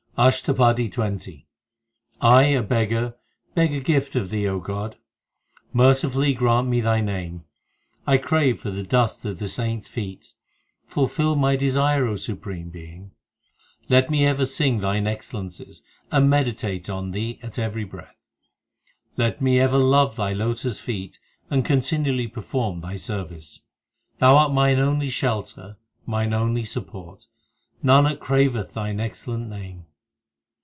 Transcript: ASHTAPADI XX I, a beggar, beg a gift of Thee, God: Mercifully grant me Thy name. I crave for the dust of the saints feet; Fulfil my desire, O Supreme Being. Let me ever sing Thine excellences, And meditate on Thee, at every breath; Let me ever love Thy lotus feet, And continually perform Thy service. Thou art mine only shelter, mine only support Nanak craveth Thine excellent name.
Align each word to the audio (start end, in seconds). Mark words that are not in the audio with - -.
ASHTAPADI 0.17 0.87
XX 0.91 1.45
I, 2.21 2.43
a 2.43 2.61
beggar, 2.61 3.15
beg 3.55 3.73
a 3.73 3.79
gift 3.79 4.15
of 4.15 4.29
Thee, 4.29 4.45
God: 4.59 4.97
Mercifully 5.73 6.35
grant 6.35 6.67
me 6.67 6.79
Thy 6.79 6.99
name. 7.01 7.45
I 8.05 8.17
crave 8.19 8.59
for 8.59 8.69
the 8.69 8.83
dust 8.83 9.25
of 9.25 9.39
the 9.39 9.49
saints 9.49 9.87
feet; 9.87 10.35
Fulfil 10.85 11.35
my 11.35 11.55
desire, 11.55 12.05
O 12.05 12.17
Supreme 12.17 12.69
Being. 12.69 13.11
Let 13.89 14.11
me 14.11 14.27
ever 14.27 14.45
sing 14.45 14.79
Thine 14.81 15.07
excellences, 15.07 15.81
And 16.11 16.29
meditate 16.29 16.87
on 16.87 17.11
Thee, 17.11 17.39
at 17.41 17.57
every 17.57 17.85
breath; 17.85 18.19
Let 19.17 19.41
me 19.41 19.59
ever 19.59 19.79
love 19.79 20.17
Thy 20.17 20.33
lotus 20.33 20.79
feet, 20.79 21.17
And 21.49 21.65
continually 21.65 22.27
perform 22.27 22.81
Thy 22.81 22.97
service. 22.97 23.61
Thou 24.19 24.37
art 24.37 24.51
mine 24.51 24.77
only 24.77 25.09
shelter, 25.09 25.77
mine 26.05 26.31
only 26.33 26.65
support 26.65 27.25
Nanak 27.83 28.19
craveth 28.19 28.73
Thine 28.75 28.99
excellent 28.99 29.49
name. 29.49 29.85